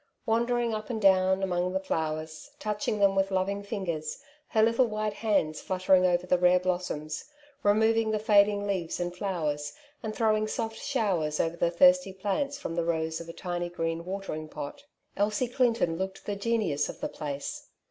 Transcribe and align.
'Wandering 0.25 0.73
up 0.73 0.89
and 0.89 0.99
down 0.99 1.43
among 1.43 1.73
the 1.73 1.79
flowers, 1.79 2.49
touching 2.57 2.97
them 2.97 3.13
with 3.15 3.29
loving 3.29 3.61
fingers, 3.61 4.17
her 4.47 4.63
little 4.63 4.87
white 4.87 5.13
hands 5.13 5.61
fiuttering 5.61 6.07
over 6.11 6.25
the 6.25 6.39
rare 6.39 6.59
blossoms, 6.59 7.25
removing 7.61 8.09
the 8.09 8.17
fading 8.17 8.65
leaves 8.65 8.99
and 8.99 9.13
fiowers, 9.15 9.73
and 10.01 10.15
throwing 10.15 10.47
soffe 10.47 10.73
showers 10.73 11.39
over 11.39 11.55
the 11.55 11.69
thirsty 11.69 12.13
plants 12.13 12.57
from 12.57 12.73
the 12.75 12.83
rose 12.83 13.21
of 13.21 13.29
a 13.29 13.33
tiny 13.33 13.69
green 13.69 14.03
watering 14.03 14.47
pot, 14.49 14.85
Elsie 15.17 15.47
Clinton 15.47 15.97
looked 15.99 16.25
the 16.25 16.35
genius 16.35 16.89
of 16.89 16.99
the 16.99 17.07
place. 17.07 17.69